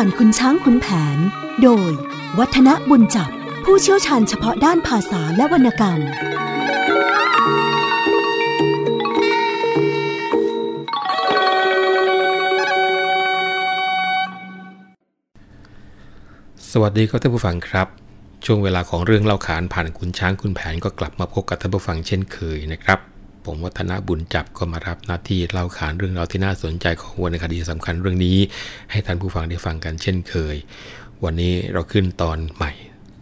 [0.00, 0.86] ผ่านคุณช้างคุณแผ
[1.16, 1.18] น
[1.62, 1.90] โดย
[2.38, 3.30] วัฒนบุญจับ
[3.64, 6.00] ผู้เชี่ยวชาญเฉพาะด้านภาษาและวรรณกรรม
[16.70, 17.86] สวัสดีครับท่านผู้ฟังครับ
[18.44, 23.15] ช่วงเวลาของเรื่องเล่าขานผ่านคุณช้างคุณแผนก็กลับมาพบกับท่านผู้ฟังเช่นเคยนะครับ
[23.46, 28.38] ผมวัฒนบุญจับก็มารับหน้าที่เล่าขานเรื่องราวที่น่าสนใจของวรรณคดีสำคัญเรื่องนี้
[28.90, 30.56] ให้ท่านผู้ฟังได้ฟังกันเช่นเคย
[31.24, 32.72] วันนี้เราขึ้นตอนใหม่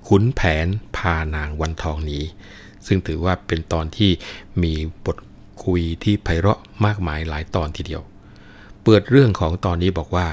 [0.09, 0.67] ขุนแผน
[0.97, 2.19] พานางวันทองหนี
[2.87, 4.11] ซึ่งถือว่าเป็นตอนที่
[4.63, 4.73] มี
[5.05, 5.19] บท
[5.65, 8.03] คุยที่ไพเราะมากมายหลายตอนทีเดียว
[8.83, 10.27] เปิดเรื่องของตอนนี้บอกว่า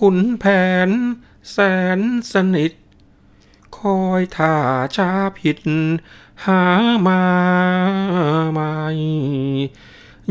[0.00, 0.44] ขุนแผ
[0.88, 0.90] น
[1.50, 1.58] แส
[1.98, 2.00] น
[2.32, 2.72] สนิท
[3.76, 4.56] คอยท่า
[4.96, 5.58] ชาผิด
[6.44, 6.62] หา
[7.06, 7.22] มา
[8.52, 8.74] ไม่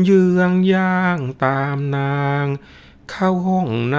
[0.02, 2.46] เยืองย่างตามนาง
[3.10, 3.98] เข้าห้องใน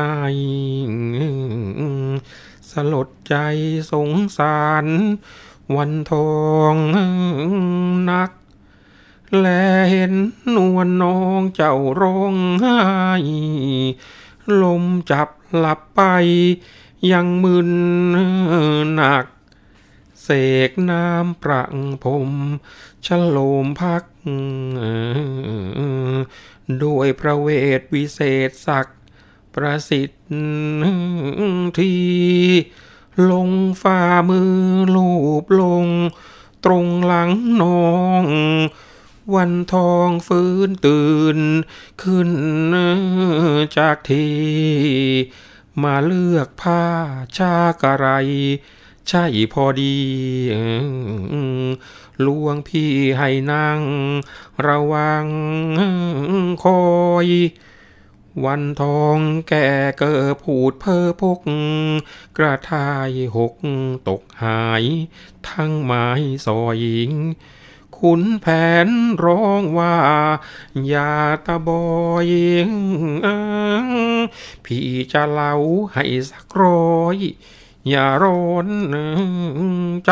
[2.69, 3.35] สลดใจ
[3.91, 4.85] สงสาร
[5.75, 6.39] วันทอ
[6.73, 6.75] ง
[8.09, 8.31] นัก
[9.37, 9.45] แล
[9.91, 10.13] เห็น
[10.55, 12.77] นวลน้องเจ้าร้องไห้
[14.61, 16.01] ลมจับ หลับไป
[17.11, 17.71] ยังมึน
[18.95, 19.25] หนัก
[20.23, 20.29] เส
[20.69, 21.63] กน้ำประ
[22.03, 22.31] พรม
[23.05, 24.03] ชโลมพัก
[26.83, 27.47] ด้วยพระเว
[27.79, 28.99] ทวิเศษศักดิ์
[29.55, 30.23] ประสิทธิ์
[31.77, 31.93] ที
[33.31, 33.49] ลง
[33.81, 34.53] ฝ่ามือ
[34.95, 35.09] ลู
[35.43, 35.87] บลง
[36.65, 37.31] ตรงหลัง
[37.61, 37.89] น้อ
[38.21, 38.23] ง
[39.35, 41.39] วันทองฟื้นตื่น
[42.01, 42.31] ขึ้น
[43.77, 44.27] จากที
[45.83, 46.85] มาเลือกผ้า
[47.37, 48.07] ชากะไร
[49.09, 49.97] ใช่พอดี
[52.25, 53.81] ลวงพี่ให้นั่ง
[54.67, 55.25] ระวัง
[56.63, 56.81] คอ
[57.25, 57.27] ย
[58.45, 59.17] วันทอง
[59.49, 59.69] แก่
[59.99, 61.39] เกิดผูดเพอพก
[62.37, 63.53] กระทายหก
[64.07, 64.83] ตกหาย
[65.49, 66.07] ทั้งไม้
[66.45, 66.83] ซอย
[67.99, 68.47] ขุนแผ
[68.85, 68.87] น
[69.23, 69.95] ร้องว่า
[70.87, 71.11] อย่า
[71.45, 71.85] ตะบอ
[72.25, 72.27] ย
[74.65, 75.53] พี่จะเล่า
[75.93, 77.17] ให้สักร้อย
[77.89, 78.67] อย่าร้อน
[80.05, 80.11] ใจ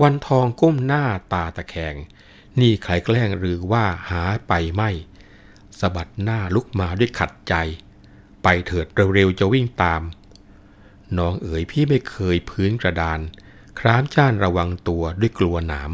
[0.00, 1.94] วันทองก้มหน้าตาตะแคง
[2.60, 4.90] นี่ใครแกล้งหรือว่าหาไปไม่
[5.78, 7.54] สะบัดหน้าลุกมาด้วยขัดใจ
[8.42, 10.02] ไปเถิดเร็วๆจะวิ่งตาม
[11.18, 13.20] น้องเอ๋ยพี่ไม่เคยพื้นกระดาน
[13.82, 15.90] ครามจ้านระวังตัวด้วยกลัวหนาม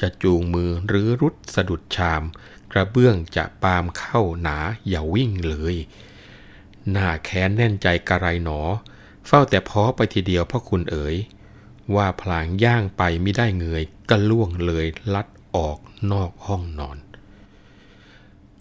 [0.00, 2.22] จะจูงมือหรือรุดสะดุดชาม
[2.72, 4.58] กระเบื้องจะปามเข้าหนา
[4.88, 5.76] อย่าวิ่งเลย
[6.90, 8.60] หน้าแค้นแน่นใจกระไรหนอ
[9.26, 11.16] เฝ้าแต่พอไปทีเดียวพ่อคุณเอ๋ย
[11.94, 15.26] ว่าพลางย่างไปไม่ได้เงยก็ล่วงเลยลัด
[15.56, 15.78] ออก
[16.12, 16.98] นอกห้องนอน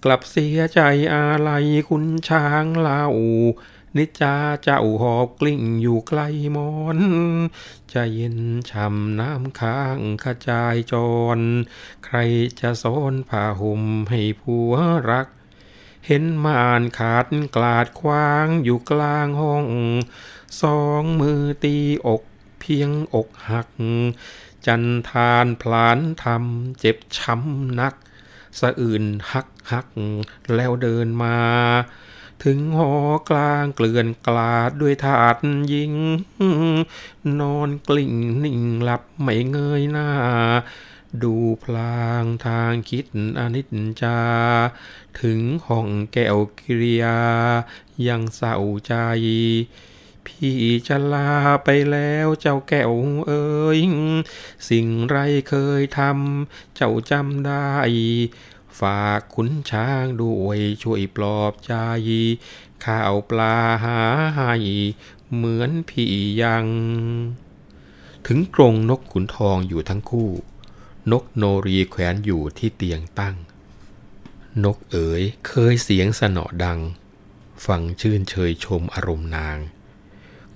[0.03, 0.81] กลับเสียใจ
[1.13, 1.49] อะไร
[1.89, 3.03] คุณช้างเล่า
[3.97, 6.21] นิจาเจ้าหอบกลิ้งอยู่ไกล
[6.55, 6.99] มอน
[7.93, 10.93] จะเย็นช่ำน้ำค้างขจายจ
[11.37, 11.39] ร
[12.05, 12.17] ใคร
[12.59, 14.73] จะซ้อนผ้าห่มให้ผัว
[15.11, 15.27] รัก
[16.07, 17.25] เห็นมานขาด
[17.55, 19.65] กลาดคว้างอยู่กลางห้อง
[20.61, 21.77] สองมือตี
[22.07, 22.23] อก
[22.59, 23.69] เพียงอกหัก
[24.65, 27.93] จันทานพลานทำเจ็บช้ำนัก
[28.59, 29.87] สะอื่นหักหัก
[30.55, 31.37] แล้วเดินมา
[32.43, 32.93] ถึงหอ
[33.29, 35.37] กลางเกลื่อนกลาดด้วยถาด
[35.73, 35.93] ยิง
[37.39, 40.09] นอนกลิ่งนิ่งหลับไม่เงยหน้า
[41.23, 43.05] ดูพลางทางคิด
[43.39, 43.67] อนิจ
[44.01, 44.19] จา
[45.21, 47.19] ถึงห้องแก้วกิริยา
[48.07, 48.55] ยังเศร้า
[48.87, 48.93] ใจ
[50.25, 51.31] พี่จะลา
[51.63, 52.91] ไปแล้วเจ้าแก้ว
[53.27, 53.79] เอ๋ย
[54.69, 55.17] สิ่งไร
[55.49, 57.69] เคยทำเจ้าจำได้
[58.79, 61.73] ฝากขุนช้างด้วยช่วยปลอบใจ
[62.85, 63.99] ข้าวปลาหา
[64.35, 64.53] ให้
[65.33, 66.65] เหมือนพี่ยัง
[68.27, 70.29] ถึงกรงนกขุนทองอยู่ทั้งคู่
[71.11, 73.35] นกโนรีแขวนอยู่ที่เตียงตั้ง
[74.63, 76.79] นกเอ๋ยเคยเสียงสนอดัง
[77.65, 79.57] ฟังชื่นเชยชมอารมณ์นาง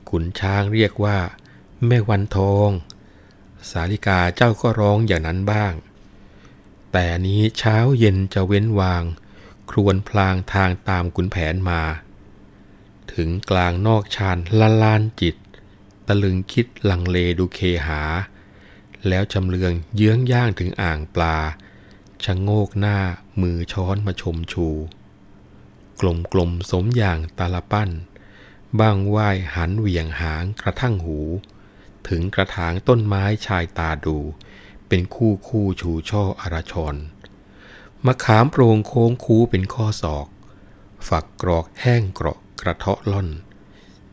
[0.10, 1.18] ขุนช้างเรียกว่า
[1.88, 2.70] แม่วันทอง
[3.70, 5.74] สาลิกาเจ้าก็ร้องอย่างนั้นบ้าง
[6.92, 9.04] แต่นี้เช้าเย็นจะเว้นวาง
[9.70, 11.82] ครวนพลางทางตามขุนแผนมา
[13.14, 15.36] ถึงกลางนอกชานละลานจิต
[16.08, 18.02] ตะลึงคิดลังเลดูเคหา
[19.08, 21.38] แล้วจำเลืองเยื้องย่างถึงอ่างปลา
[22.24, 22.98] ชะโงกหน้า
[23.42, 24.68] มือช้อนมาชมชู
[26.00, 27.90] กลมกลมสมอย่างตาลปั้น
[28.80, 29.18] บ้างไหว
[29.56, 31.20] หันเหวี่ยงหางกระทั่งหู
[32.08, 34.18] ถึงกระถางต้นไม้ชายตาดู
[34.94, 36.96] เป็นคู่คู่ชูช่ออาราชร
[38.06, 40.28] มะขามโปร่งโค้งคูเป็นข้อศอก
[41.10, 43.30] ฝักกรอกแห้งเกราะกระเทาะล่อน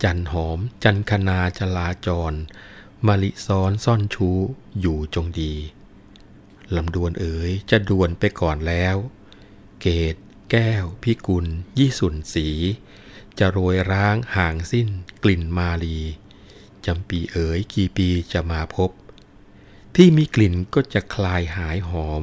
[0.02, 2.34] จันหอม จันคนาจลาจร
[3.06, 4.28] มาลิซ้อนซ่อนชู
[4.80, 5.54] อยู่จงดี
[6.76, 8.96] ลำดวนเอ๋ยจะดวนไปก่อนแล้ว
[9.80, 10.16] เกต
[10.50, 11.46] แก้ว พิกุล
[11.78, 12.48] ยี่สุนสี
[13.38, 14.88] จะโรยร้างห่างสิ้น
[15.22, 15.98] กลิ่นมาลี
[16.86, 18.92] จำปีเอ๋ยกี่ปีจะมาพบ
[19.94, 22.22] ที่มีกลิ่นก็จะคลายหายหอม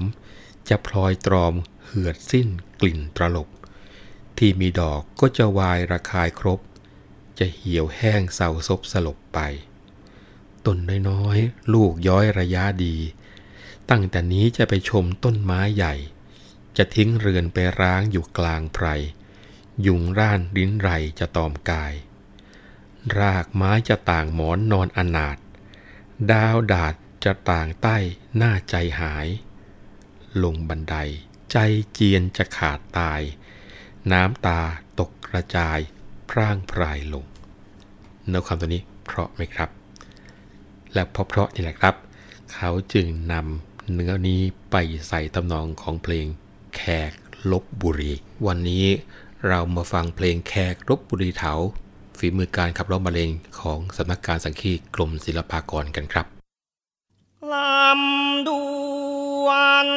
[0.69, 1.53] จะพลอยตรอม
[1.85, 2.47] เหือดสิ้น
[2.81, 3.49] กลิ่นตลบ
[4.37, 6.59] ที่มีดอกก็จะวายระคายครบ
[7.39, 9.39] จะเหี่ยวแห้งเศร้าซบสลบไป
[10.65, 10.77] ต้น
[11.09, 12.97] น้อยๆ ลูกย้อยระยะดี
[13.89, 15.95] ตั้งแต่นี้จะไปชมต้นไม้ใหญ่
[16.77, 18.87] จะทิ้งเรือนไปร้างอยู่กลางไพร
[19.85, 20.89] ยุงร่านริ้นไร
[21.19, 21.93] จะตอมกาย
[23.19, 25.37] รากไม้จะต่างหมอนนอนอนาถ
[26.31, 26.95] ดาวดาด
[27.25, 27.97] จะต่างใต้
[28.37, 29.27] หน้าใจหาย
[30.43, 30.95] ลงบันได
[31.51, 31.57] ใจ
[31.93, 33.21] เจียนจะขาดตาย
[34.11, 34.61] น้ำตา
[34.99, 35.79] ตกกระจาย
[36.29, 37.25] พร่างพรายลง
[38.27, 39.69] เนื้อความตัวนี้เพราะไหมครับ
[40.93, 41.95] และเพราะเพราะนี่แหละครับ
[42.53, 44.41] เขาจึงนำเนื้อนี้
[44.71, 44.75] ไป
[45.07, 46.25] ใส่ตำนองของเพลง
[46.75, 47.11] แขก
[47.51, 48.13] ลบบุรี
[48.47, 48.85] วันนี้
[49.47, 51.53] เรามาฟังเพลงแขกลบบุรีเถา
[52.17, 56.34] ฝีมือการขับร้องบรรเลงของสำนักการสังคีกรมศิลปากรกันครับ
[57.45, 58.01] lam
[58.45, 59.89] duan.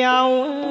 [0.00, 0.69] ใ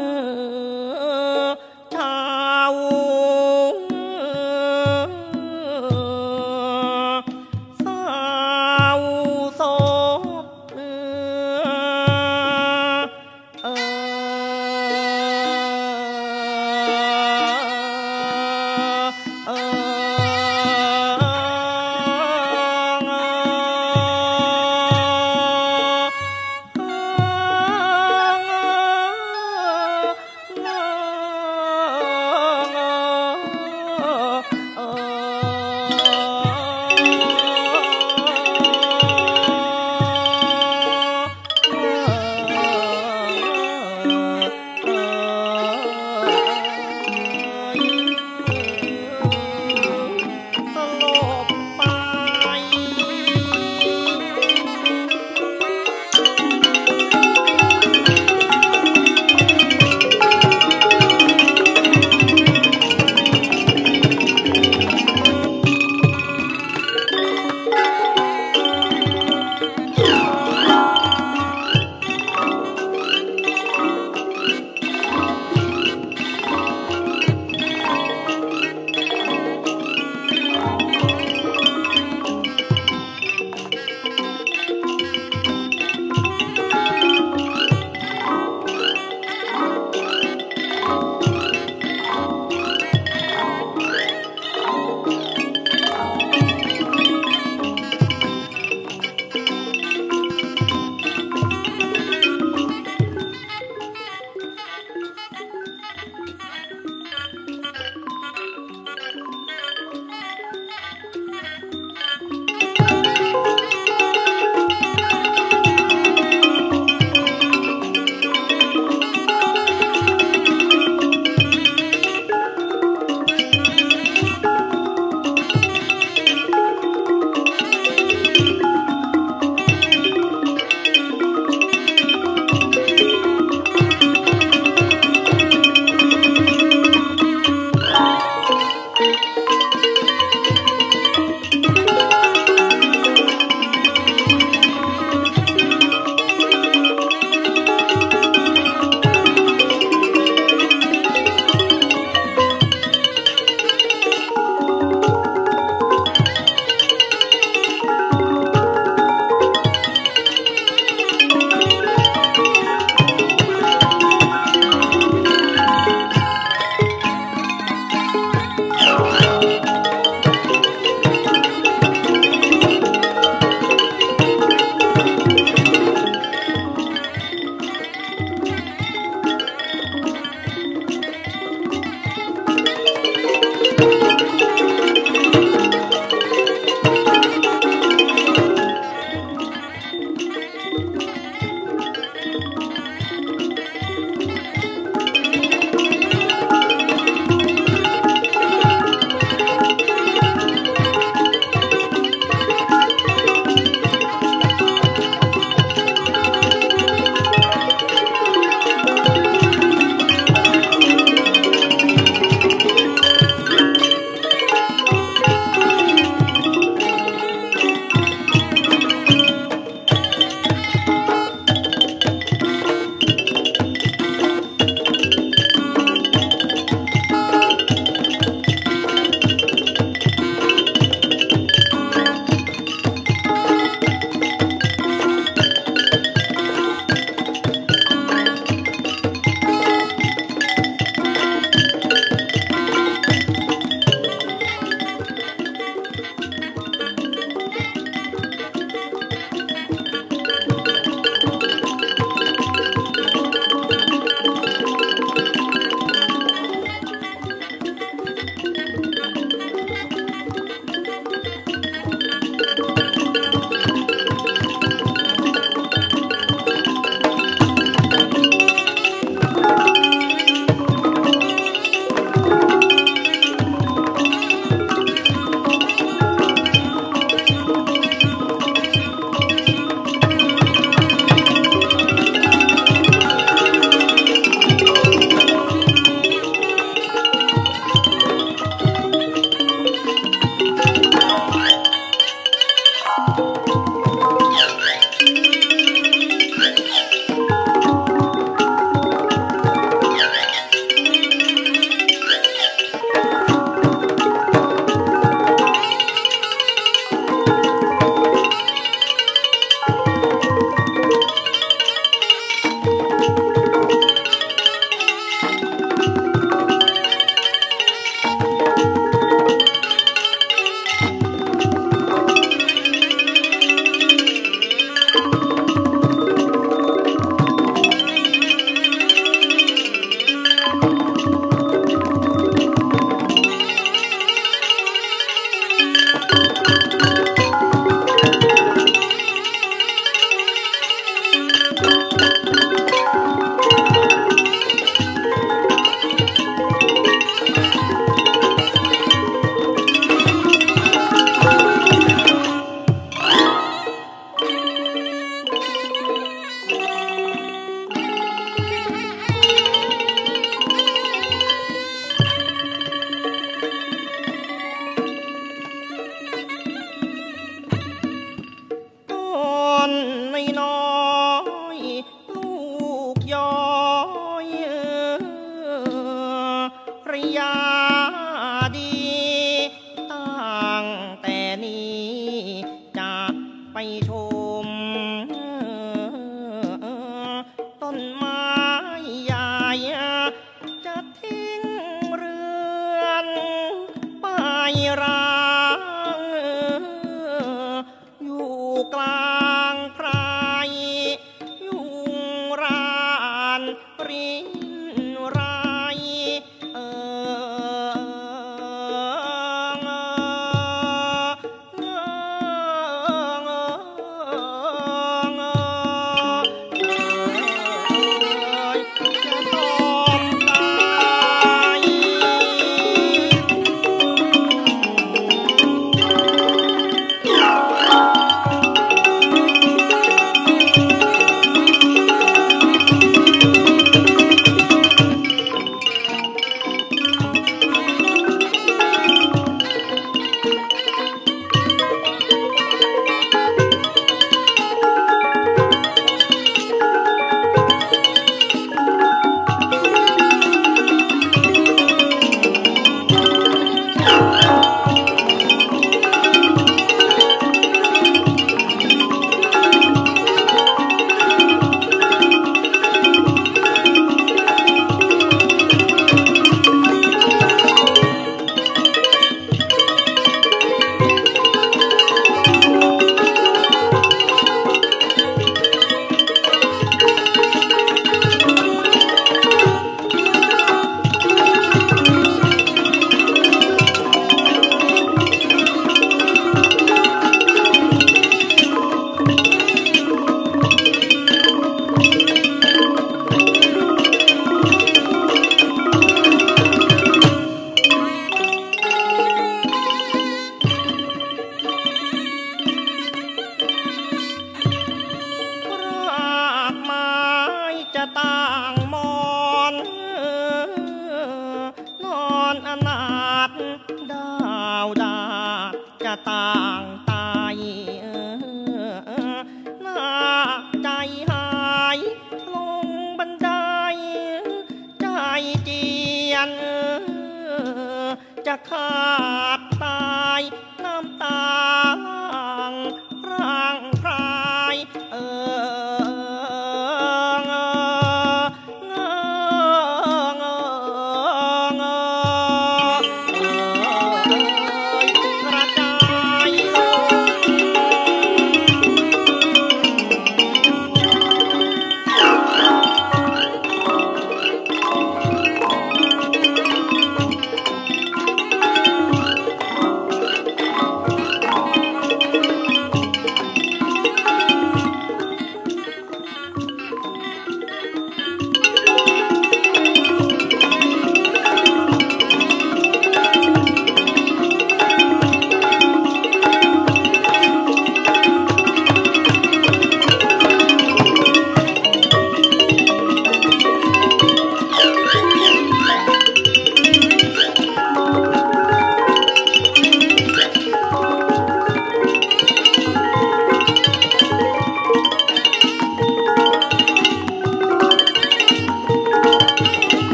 [376.96, 377.39] ริยา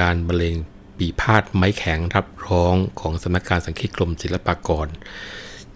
[0.00, 0.56] การบรรเลง
[0.98, 4.88] ปีพาดไม้แข็งรับร้องของสำนักการสังคีตกรมศิลปากร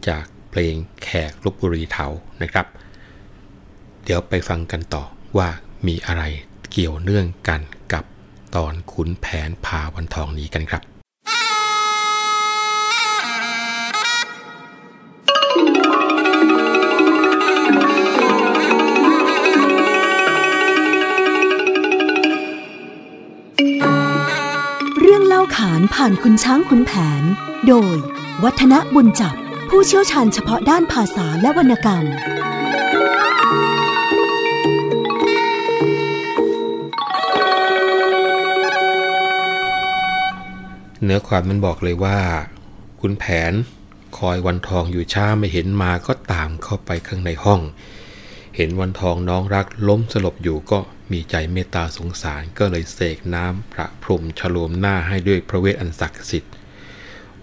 [0.08, 2.06] จากเพลงแขกลบบุรีเทา
[2.42, 2.66] นะครับ
[4.04, 5.04] เดี๋ยวไปฟังกันต่อ
[5.36, 5.48] ว่า
[5.86, 6.22] มีอะไร
[6.70, 7.60] เกี่ยวเนื่องกัน
[7.92, 8.04] กับ
[8.56, 10.82] ตอนขุนแผนพาวันทองนี้กันครับ
[25.94, 27.22] ผ่านคุณช้างคุณแผน
[27.68, 27.96] โดย
[28.44, 29.34] วัฒนบุญจับ
[29.68, 32.04] ผู้เชี่ยวชาญเฉพาะด้านภาษาและวรรณกรรม
[41.04, 42.18] เนื้อความมันบอกเลยว่า
[43.00, 43.52] คุณแผน
[44.18, 47.60] คอยวันทองอยู่ช้าไม่เห็นมาก็ตามเข้าไปข้างในห้อง
[48.64, 50.78] ห็นวันทองน้องรักล้มสลบอยู่ก็
[51.12, 56.52] มีใจเมตตาสงสารก็เลยเสกน้ำประพรมฉโลมหน้าให้ด้วยพระเวทอันศักดิ์สิทธิ์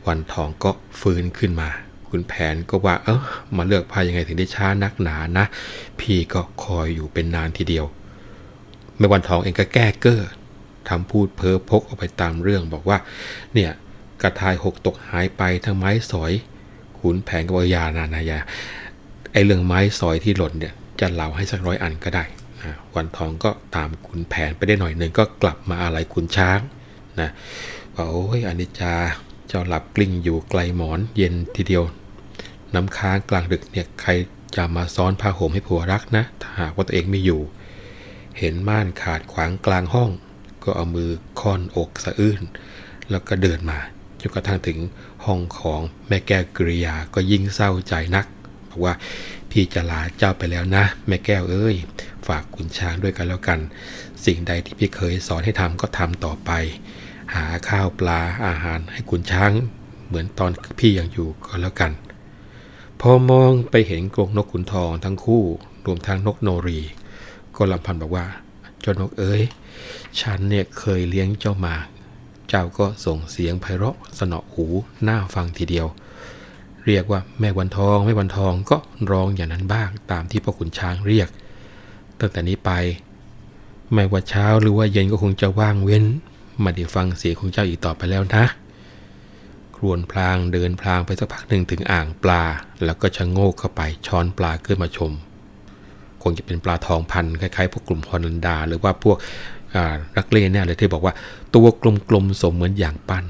[0.07, 1.69] วันทองก็ฟื้นขึ้นมา
[2.09, 3.21] คุณแผนก็ว่าเออ
[3.57, 5.45] มาเลือกพายังไงถึงได้ช้านักหนานะ
[5.99, 7.85] พี่ก็คอยอยู่เป็นนานทีเดียว
[8.97, 10.21] แม่วันทองเองก็แก้เก้อ
[10.89, 12.97] ทำพูดเพ้อพกออกไปตามเรื่องบอกว่า
[13.53, 13.71] เนี่ย
[14.21, 16.31] กระทายหกตกหายไปทั้งไม้สอย
[16.99, 18.39] ขุนแผนก็บอกยานานะอยา
[19.33, 22.23] ไอเรื่องไม้สอยที่หล่นเนี่ย จะเล่าให้สักร้อยอันก็ได้
[22.61, 26.59] นะวันทองก็ตามขุนแผนไปได้หน่อยหนึ่งก็กลับมาอะไรขุนช้าง
[27.19, 27.29] นะ
[27.95, 28.93] ว่าโอ้ยอนิจจา
[29.47, 31.83] เจ้าหลับกลิ้งอยู่ไกลหมอนเย็นทีเดียว
[32.73, 34.11] น้ำค้างกลางดึกเนี่ยใคร
[34.55, 37.41] จะมาซ้อนผ้าห่มให้ผัวรักนะถ้าหากว่าตัวเองไม่อยู่
[38.39, 40.09] เห็นม่านขาดขวางกลางห้อง
[40.63, 42.41] ก็เอามือค่อนอกสะอื้น
[43.09, 43.79] แล้วก็เดินมา
[44.19, 44.77] จนกระทั่งถึง
[45.25, 48.25] ห้องของแม่แก้วกริยาก็ยิ่งเศร้าใจนัก
[48.77, 48.97] บอกว่า
[49.51, 51.75] พี่จะลาเจ้าไปแล้วนะ แม่แก้วเอ้ย
[52.27, 53.59] ฝากขุนช้างด้วยกันแล้วกัน
[54.25, 56.51] สิ่งใดที่พี่เคยสอนให้ทำก็ทำต่อไป
[57.35, 59.51] หาข้าวปลาอาหารให้ขุนช้าง
[60.07, 61.91] เหมือนตอนพี่ยังอยู่ก็แล้วกัน
[63.01, 65.43] พอมองไปเห็นกรงนกขุนทองทั้งคู่
[65.85, 66.79] รวมทั้งนกโนรี
[67.55, 68.25] ก็ลำพันบอกว่า
[68.81, 69.41] เจ้านกเอ้ย
[70.19, 71.75] ฉันเนี่ยเคยเลี้ยงเจ้ามา
[72.49, 74.65] เจ้าก็ส่งเสียงไพเราะสนอหู
[75.07, 75.87] น่าฟังทีเดียว
[76.87, 78.77] เรียกว่าแม่วันทองแม่วันทองก็
[79.11, 81.29] ร้องอย่างนั้นบ้างตามที่พ่อขุนช้างเรียก
[82.19, 82.71] ตั้งแต่นี้ไป
[83.93, 86.05] ไม่ว่าเช้าหรือว่าเย็นก็คงจะว่างเว้น
[86.63, 88.45] มาได้ฟังเสียงของเจ้าอีกต่อไปแล้วนะ
[89.75, 92.43] ครวนพลางเดินพลางไปสักพักหนึ่งถึงอ่างปลา
[92.85, 95.11] แล้วก็ชะโงกเข้าไปช้อนปลาขึ้นมาชม
[96.21, 99.17] คงจะเป็นปลาทองพันคล้ายๆ พวกกลุ่มฮอลันดา หรือว่าพวก
[100.17, 101.13] รักเล่นเนี่ยเลยที่บอกว่า
[101.55, 103.25] ตัวกลมๆสมเหมือนอย่างปั้น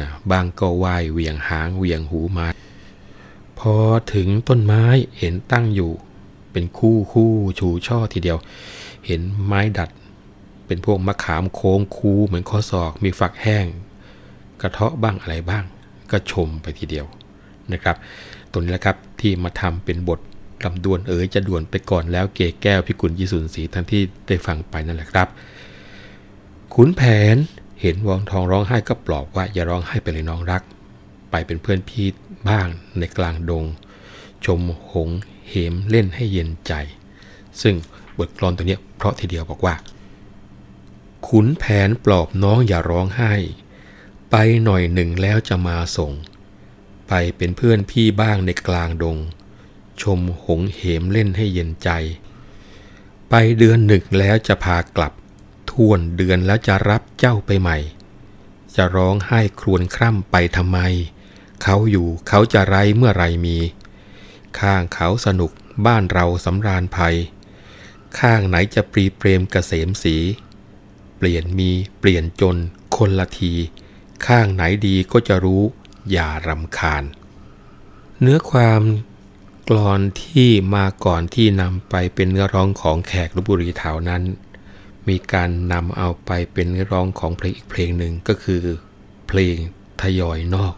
[0.00, 2.46] นะบางก็ว่ายเวียงหางเวียงหูมา
[3.66, 3.78] พอ
[4.14, 4.84] ถึงต้นไม้
[5.18, 5.92] เห็นตั้งอยู่
[6.52, 8.38] เป็นคู่คู่ชูช่อทีเดียว
[9.06, 9.90] เห็นไม้ดัด
[10.66, 13.66] เป็นพวกมะขามโค้งคูเหมือนข้อศอกมีฝักแห้ง
[14.60, 15.64] กระเทาะบ้างอะไรบ้าง
[16.10, 17.06] ก็ชมไปทีเดียว
[17.72, 17.96] นะครับ
[18.52, 20.20] ตรงนี้แหละครับที่มาทำเป็นบท
[20.64, 25.28] ลำดวนเอ๋ยจะด่วนไปก่อนแล้วเกแก้วพิกุลยิสุนศรีทั้งที่ได้ฟังไปนั่นแหละครับ
[26.74, 27.02] ขุนแผ
[27.34, 27.36] น
[27.80, 30.62] เห็นวังทองร้องไห้ก็ปลอบว่าอย่าร้องไห้ไปเลยน้องรัก
[31.32, 32.06] ไปเป็นเพื่อนพี่
[32.48, 32.68] บ้าง
[32.98, 33.64] ในกลางดง
[34.44, 34.60] ชม
[34.92, 35.08] หง
[35.48, 36.72] เหมเล่นให้เย็นใจ
[37.62, 37.74] ซึ่ง
[38.18, 39.74] บทกลอนตัวเนี้ยเพราะทีเดียวบอกว่า
[41.26, 43.32] ขุนแผนปลอบน้องอย่าร้องไห้
[44.30, 46.12] ไปหน่อยหนึ่งแล้วจะมาส่ง
[47.08, 49.16] ไปเป็นเพื่อนพี่บ้างในกลางดง
[50.02, 51.90] ชมหงเหมเล่นให้เย็นใจ
[53.30, 55.12] ไปเดือนหนึ่งแล้วจะพากลับ
[55.70, 57.78] ทวนเดือนแล้วจะรับเจ้าไปใหม่
[58.76, 60.78] จะร้องไห้ครวญคร่ำไปทำไม
[61.62, 63.58] เขาอยู่เขาจะไรเมื่อไรมี
[64.58, 65.50] ข้างเขาสนุก
[65.86, 67.16] บ้านเราสำราญภัย
[68.18, 70.16] ข้างไหนจะปรีเปรมเกษมสี
[71.16, 72.56] เปลี่ยนมีเปลี่ยนจน
[72.96, 73.52] คนละที
[74.26, 75.62] ข้างไหนดีก็จะรู้
[76.10, 77.04] อย่ารำคาญ
[78.20, 78.82] เนื้อความ
[79.68, 84.22] กลอนที่มาก่อนที่นำไปเป็นเนื้อร้องของแขกลบบุรีเถานั้น
[85.08, 88.62] มีการนำเอาไปเป็นเนื้อร้องของเพลงอีกเพลงหนึ่งก็คือ
[89.28, 89.56] เพลง
[90.02, 90.74] ทยอยนอก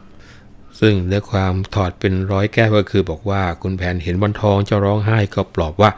[0.80, 5.90] ซึ่งเนื้อความถอดเป็นร้อยแก้วก็คือบอกว่าคุณแผนเห็นวันทองจะร้องไห้ก็ปลอบว่า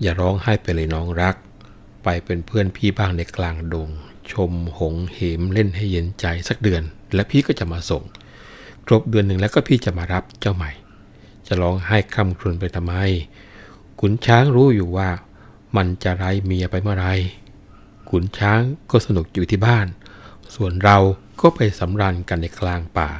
[0.00, 1.34] อย่าร้องไห้ไปเลยน้องรัก
[2.04, 3.88] ไปเป็นเพื่อนพี่บ้างในกลางดง
[4.32, 6.82] ชมหงเหมเล่นให้เย็นใจสักเดือน
[7.14, 8.02] และพี่ก็จะมาส่ง
[8.86, 10.70] ครบเดือนหนึ่งแล้วก็พี่จะมารับเจ้าใหม่
[11.46, 12.94] จะร้องไห้คร่ำครวญไปทำไม
[14.00, 15.08] ขุนช้างรู้อยู่ว่า
[15.76, 17.06] มันจะไร้เมียไปเมื่อไร
[18.10, 19.86] ขุนช้างก็สนุกอยู่ที่บ้าน
[20.54, 20.98] ส่วนเรา
[21.40, 23.10] ก็ไปสำราญกันในกลางป่า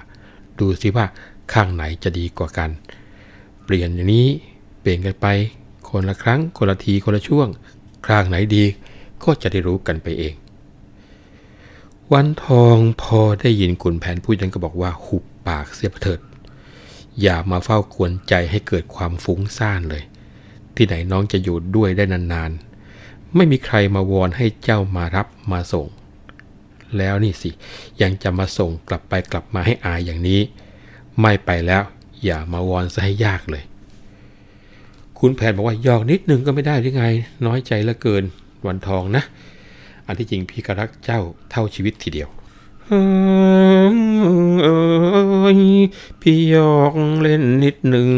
[0.61, 1.07] ดูสิว่า
[1.53, 2.71] ข้างไหนจะดีกว่ากัน
[3.65, 4.27] เปลี่ยนอย่างนี้
[4.81, 5.27] เปลี่ยนกันไป
[5.89, 7.49] คนละครั้งคนละทีคนละช่วง
[8.07, 8.65] ข้างไหนดี
[9.25, 10.35] ก็จะได้รู้กันไปเอง
[12.13, 16.21] วันทองพอได้ยินขุนแผนพูดนั้นก็บอกว่าหุบปากเสียเถิด
[17.23, 20.03] อย่ามาเฝ้ากวนใจให้เกิดความฟุ้งซ่านเลย
[20.75, 25.87] ที่ไหนน้องจะอยู่ด้วยได้นานๆ ไม่มีใครมาวอนให้เจ้ามารับมาส่ง
[26.99, 27.51] แล้วนี่สิ
[28.03, 30.41] ยังจะมาส่งกลับไปกลับมาให้อายอย่างนี้
[31.21, 31.83] ไม่ไปแล้ว
[32.25, 33.65] อย่ามาวอนซะให้ยากเลย
[35.19, 37.05] คุณแผนบอกว่าหยอกนิดนึงก็ไม่ได้หรือไง
[37.47, 38.25] น้อยใจเหลือเกิน
[38.67, 39.23] วันทองนะ
[40.07, 41.21] อันที่จริงพี่ก็รักเจ้า
[41.51, 42.29] เท่าชีวิตทีเดียว
[46.21, 48.09] พี่ยอกเล่นนิดหนึ่ง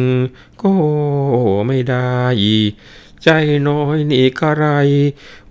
[0.62, 0.72] ก็
[1.66, 2.14] ไม่ได้
[3.22, 3.28] ใจ
[3.68, 4.66] น้อยนี่ก็ไร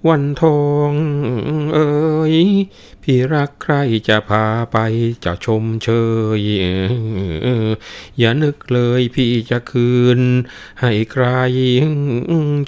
[0.07, 0.93] วันทอง
[1.73, 1.91] เอ้
[2.33, 2.35] ย
[3.01, 3.75] พี่รักใคร
[4.07, 4.77] จะพาไป
[5.25, 5.89] จะชมเช
[6.39, 6.41] ย
[8.17, 10.19] อย่านึกเลยพี่จะคืน
[10.81, 11.25] ให้ใคร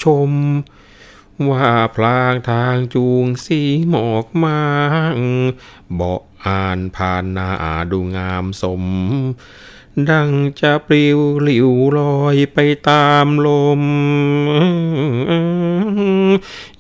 [0.04, 0.32] ชม
[1.50, 4.60] ว่าพลางทางจูงสีหมอกมา
[5.96, 6.14] เบา
[6.46, 7.50] อ่านผ่านหน้า
[7.92, 8.84] ดูงามสม
[10.10, 10.30] ดัง
[10.62, 12.58] จะปลิวหลิวลอยไป
[12.90, 13.48] ตามล
[13.80, 13.82] ม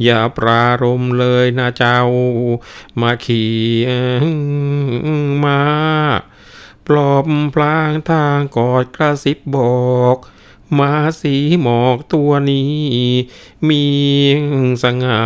[0.03, 2.01] อย่าปรารมเลยนะเจ้า
[3.01, 3.55] มาขี่
[5.43, 5.61] มา
[6.87, 9.57] ปลอบพลางทางกอดกระซิบบ
[9.93, 10.17] อก
[10.79, 12.75] มาสีหมอกตัวนี้
[13.67, 13.83] มี
[14.83, 15.23] สง่า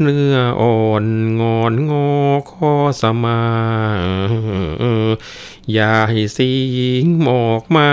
[0.00, 1.04] เนื้ออ่อน
[1.40, 2.08] งอนงอ
[2.50, 3.42] คอสมา
[5.72, 6.50] อย่าให้สี
[7.20, 7.90] หมอกมา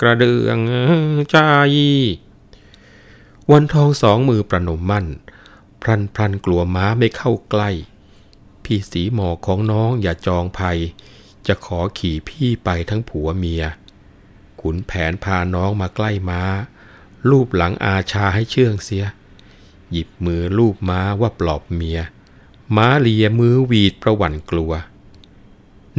[0.00, 0.58] กระเดือง
[1.30, 1.36] ใจ
[3.50, 5.06] วันทองสองมือประนมมั่น
[5.82, 7.70] พรันพรันกลัวม้าไม่เข้าใกล้
[8.64, 10.78] พี่สีหมอกของน้องอย่าจองภัย
[11.46, 13.64] จะขอขี่พี่ไปทั้งผัวเมีย
[14.60, 16.42] ขุนแผนพาน้องมาใกล้ม้า
[17.28, 19.04] ลูบหลังอาชาให้เชื่องเสีย
[19.90, 21.98] หยิบมือลูบม้าว่าปลอบเมีย
[22.76, 24.72] ม้าเลียมือหวีดประหวั่นกลัว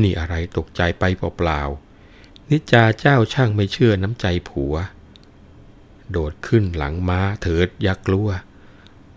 [0.01, 4.73] นี่อะไรตกใจไปเปล่าๆ นิจาเจ้าช่างไม่เชื่อน้ำใจผัว
[6.11, 8.29] โดดขึ้นหลังม้าเถิดย่ากลัว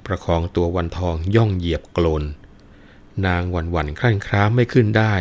[0.07, 2.25] ประคองตัววันทองย่องเหยียบโกลน
[3.27, 5.15] นางวันวันครั่นคร้ามไม่ขึ้นได้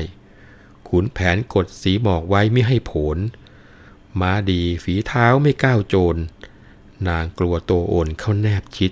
[0.87, 3.17] ขุนแผนกดสีหมอกไว้ไม่ให้ผล
[4.19, 6.21] ม้าดีฝีเท้าไม่ก้าวโจร
[7.07, 8.91] นางกลัวตัวโอนเข้าแนบชิด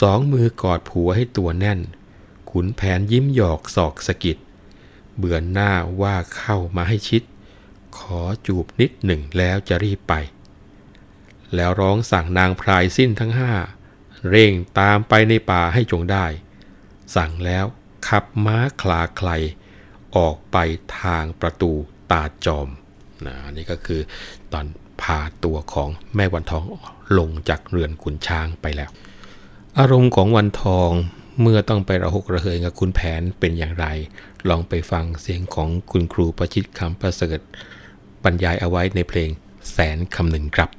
[0.00, 1.80] สองมือกอดผัวให้ตัวแน่น
[2.50, 4.36] ขุนแผนยิ้มหยอกศอกสะกิด
[5.18, 7.22] เบื่อหน้าว่าเข้ามาให้ชิด
[7.98, 10.14] ขอจูบนิดหนึ่งแล้วจะรีบไป
[11.54, 13.52] แล้วร้องสั่งนางพรายสิ้นทั้งห้า
[14.28, 16.26] เร่งตามไปในป่าให้จงได้
[17.16, 17.64] สั่งแล้ว
[18.08, 19.30] ขับม้าคลาใคร
[20.16, 20.56] ออกไป
[21.00, 21.72] ทางประตู
[22.10, 22.68] ตาจอม
[23.24, 24.00] นะอันนี่ก็คือ
[24.52, 24.66] ตอน
[25.02, 26.64] พาตัวของแม่วันทอง
[27.18, 28.90] ลงจากเรือนขุนช้างไปแล้ว
[29.78, 30.90] อารมณ์ของวันทอง
[31.40, 33.86] เมื่อต้องไประหกระเฮยกับคุณแผนเป็นอย่างไร
[34.48, 37.38] ลองไปฟังเสียงของคุณครูประชิตคำประเสริฐ
[38.24, 39.30] บรรยายเอาไว้ในเพลง
[39.72, 40.70] แสนคำหนึ่งครับ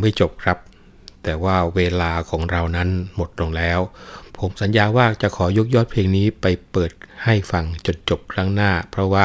[0.00, 0.58] ไม่จบครับ
[1.24, 3.80] แต่ว่าเวลาของเรานั้นหมดลงแล้ว
[4.38, 6.90] ผมสัญญาว่าจะขอยกยอดเพลงนี้ไปเปิด
[7.24, 9.24] ให้ฟังจนจบครั้งหน้า เพราะว่า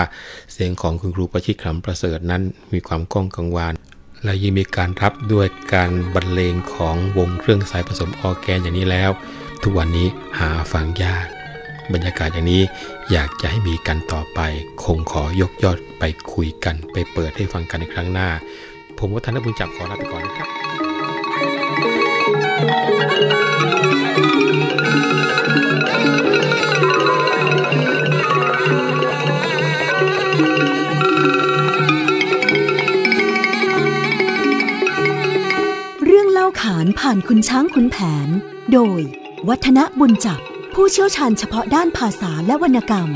[0.51, 2.43] เสียงของคุณครูประชิดขำประเสริฐนั้น
[2.73, 3.73] มีความก้องกังวาน
[4.23, 9.11] และยังมีการรับด้วยการบรรเลงของวงเครื่องสายผสมออแกนอย่างนี้แล้ว
[9.61, 10.07] ทุกวันนี้
[10.39, 11.27] หาฟังยาก
[11.93, 12.63] บรรยากาศอย่างนี้
[13.11, 14.39] อยากจะให้มีกันต่อไป
[14.83, 16.03] คงขอยกยอดไป
[16.33, 18.29] คุยกันไปเปิดให้ฟังกันในครั้งหน้า
[19.01, 20.49] ผมวัฒนบุญจับขอลาไปก่อนนะครับ
[36.05, 37.97] เรื่องเล่าขานผ่านคุณช้างคุณแผ
[38.27, 38.29] น
[38.73, 39.01] โดย
[39.49, 40.39] วัฒนบุญจับ
[40.73, 43.09] ผู้เชี่ยวชาญเฉพาะด้านภาษาและวรรณกรรม